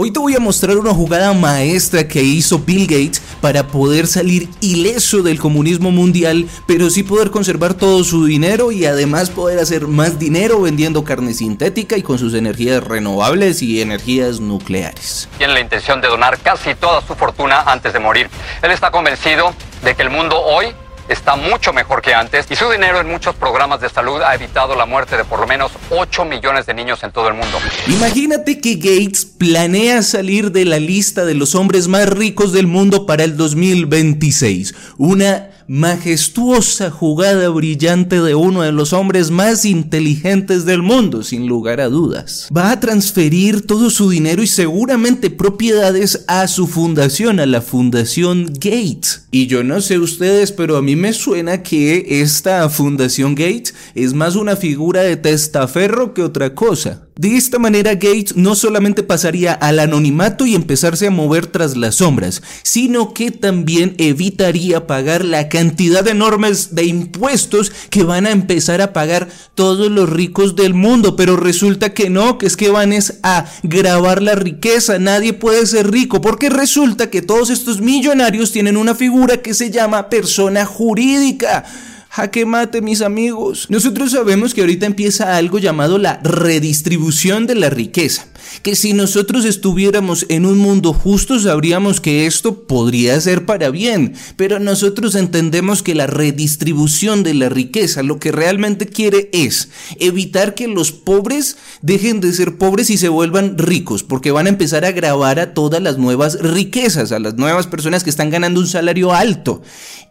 [0.00, 4.48] Hoy te voy a mostrar una jugada maestra que hizo Bill Gates para poder salir
[4.60, 9.88] ileso del comunismo mundial, pero sí poder conservar todo su dinero y además poder hacer
[9.88, 15.28] más dinero vendiendo carne sintética y con sus energías renovables y energías nucleares.
[15.36, 18.30] Tiene la intención de donar casi toda su fortuna antes de morir.
[18.62, 19.52] Él está convencido
[19.82, 20.66] de que el mundo hoy
[21.08, 24.74] está mucho mejor que antes y su dinero en muchos programas de salud ha evitado
[24.74, 27.58] la muerte de por lo menos 8 millones de niños en todo el mundo.
[27.86, 33.06] Imagínate que Gates planea salir de la lista de los hombres más ricos del mundo
[33.06, 34.74] para el 2026.
[34.98, 41.80] Una majestuosa jugada brillante de uno de los hombres más inteligentes del mundo, sin lugar
[41.80, 42.48] a dudas.
[42.56, 48.46] Va a transferir todo su dinero y seguramente propiedades a su fundación, a la Fundación
[48.54, 49.26] Gates.
[49.30, 54.14] Y yo no sé ustedes, pero a mí me suena que esta Fundación Gates es
[54.14, 57.07] más una figura de testaferro que otra cosa.
[57.18, 61.96] De esta manera Gates no solamente pasaría al anonimato y empezarse a mover tras las
[61.96, 68.80] sombras, sino que también evitaría pagar la cantidad enormes de impuestos que van a empezar
[68.80, 72.92] a pagar todos los ricos del mundo, pero resulta que no, que es que van
[73.24, 78.76] a grabar la riqueza, nadie puede ser rico, porque resulta que todos estos millonarios tienen
[78.76, 81.64] una figura que se llama persona jurídica.
[82.10, 83.66] Jaque mate, mis amigos.
[83.68, 88.27] Nosotros sabemos que ahorita empieza algo llamado la redistribución de la riqueza.
[88.62, 94.14] Que si nosotros estuviéramos en un mundo justo, sabríamos que esto podría ser para bien.
[94.36, 100.54] Pero nosotros entendemos que la redistribución de la riqueza lo que realmente quiere es evitar
[100.54, 104.02] que los pobres dejen de ser pobres y se vuelvan ricos.
[104.02, 108.04] Porque van a empezar a grabar a todas las nuevas riquezas, a las nuevas personas
[108.04, 109.62] que están ganando un salario alto.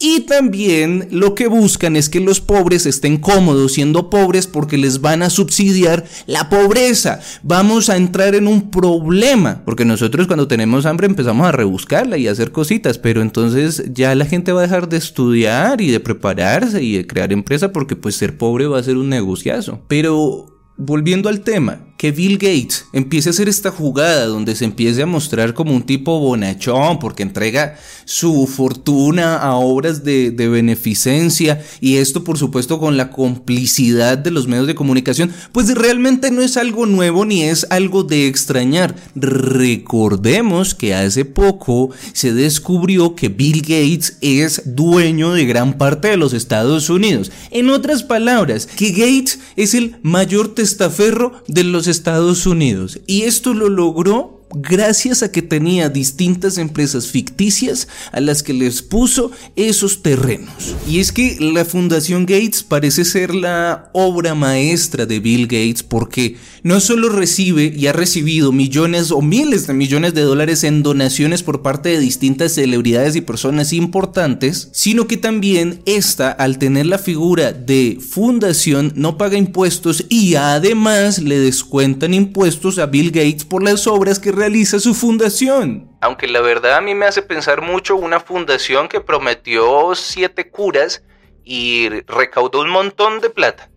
[0.00, 5.00] Y también lo que buscan es que los pobres estén cómodos siendo pobres porque les
[5.00, 7.18] van a subsidiar la pobreza.
[7.42, 12.26] Vamos a entrar en un problema, porque nosotros cuando tenemos hambre empezamos a rebuscarla y
[12.26, 16.00] a hacer cositas, pero entonces ya la gente va a dejar de estudiar y de
[16.00, 19.80] prepararse y de crear empresa porque pues ser pobre va a ser un negociazo.
[19.88, 25.02] Pero volviendo al tema, que Bill Gates empiece a hacer esta jugada donde se empiece
[25.02, 31.60] a mostrar como un tipo bonachón porque entrega su fortuna a obras de, de, beneficencia
[31.80, 36.40] y esto por supuesto con la complicidad de los medios de comunicación, pues realmente no
[36.40, 38.94] es algo nuevo ni es algo de extrañar.
[39.16, 46.16] Recordemos que hace poco se descubrió que Bill Gates es dueño de gran parte de
[46.16, 47.32] los Estados Unidos.
[47.50, 53.00] En otras palabras, que Gates es el mayor testaferro de los Estados Unidos.
[53.06, 58.82] Y esto lo logró gracias a que tenía distintas empresas ficticias a las que les
[58.82, 60.76] puso esos terrenos.
[60.88, 66.36] Y es que la Fundación Gates parece ser la obra maestra de Bill Gates porque
[66.62, 71.42] no solo recibe y ha recibido millones o miles de millones de dólares en donaciones
[71.42, 76.98] por parte de distintas celebridades y personas importantes, sino que también esta, al tener la
[76.98, 83.62] figura de fundación, no paga impuestos y además le descuentan impuestos a Bill Gates por
[83.62, 85.90] las obras que realiza su fundación.
[86.00, 91.02] Aunque la verdad a mí me hace pensar mucho una fundación que prometió siete curas
[91.44, 93.70] y recaudó un montón de plata.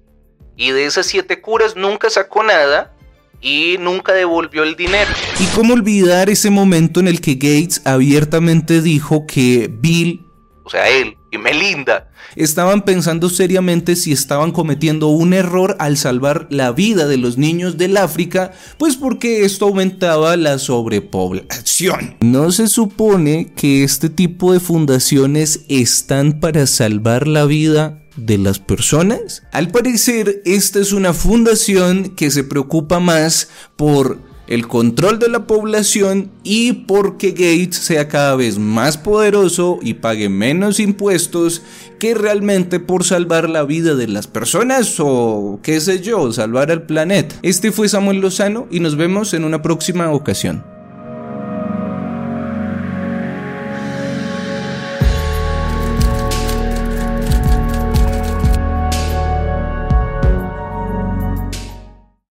[0.56, 2.96] Y de esas siete curas nunca sacó nada
[3.42, 5.10] y nunca devolvió el dinero.
[5.40, 10.26] ¿Y cómo olvidar ese momento en el que Gates abiertamente dijo que Bill,
[10.72, 16.72] sea, él y Melinda, estaban pensando seriamente si estaban cometiendo un error al salvar la
[16.72, 22.18] vida de los niños del África, pues porque esto aumentaba la sobrepoblación.
[22.22, 28.60] No se supone que este tipo de fundaciones están para salvar la vida de las
[28.60, 29.44] personas?
[29.52, 35.48] Al parecer, esta es una fundación que se preocupa más por el control de la
[35.48, 41.62] población y porque Gates sea cada vez más poderoso y pague menos impuestos
[42.00, 46.84] que realmente por salvar la vida de las personas o qué sé yo, salvar al
[46.84, 47.34] planeta.
[47.44, 50.71] Este fue Samuel Lozano y nos vemos en una próxima ocasión.